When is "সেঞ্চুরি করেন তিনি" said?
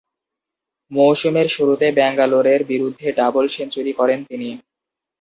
3.47-4.49